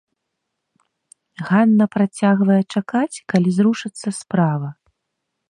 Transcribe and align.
Ганна 1.49 1.85
працягвае 1.97 2.57
чакаць, 2.77 3.21
калі 3.35 3.49
зрушыцца 3.59 4.07
справа. 4.23 4.69